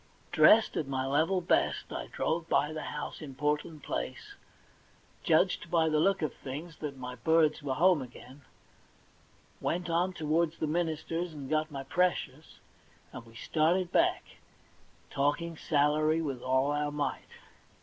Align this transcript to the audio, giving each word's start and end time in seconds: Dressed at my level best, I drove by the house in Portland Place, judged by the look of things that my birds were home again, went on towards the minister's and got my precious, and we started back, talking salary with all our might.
Dressed 0.31 0.75
at 0.77 0.87
my 0.87 1.05
level 1.05 1.41
best, 1.41 1.93
I 1.93 2.07
drove 2.07 2.49
by 2.49 2.73
the 2.73 2.81
house 2.89 3.21
in 3.21 3.35
Portland 3.35 3.83
Place, 3.83 4.33
judged 5.21 5.69
by 5.69 5.89
the 5.89 5.99
look 5.99 6.23
of 6.23 6.33
things 6.33 6.77
that 6.77 6.97
my 6.97 7.13
birds 7.13 7.61
were 7.61 7.75
home 7.75 8.01
again, 8.01 8.41
went 9.59 9.91
on 9.91 10.11
towards 10.11 10.57
the 10.57 10.65
minister's 10.65 11.33
and 11.35 11.47
got 11.51 11.69
my 11.69 11.83
precious, 11.83 12.57
and 13.13 13.27
we 13.27 13.35
started 13.35 13.91
back, 13.91 14.23
talking 15.11 15.55
salary 15.55 16.19
with 16.19 16.41
all 16.41 16.71
our 16.71 16.91
might. 16.91 17.29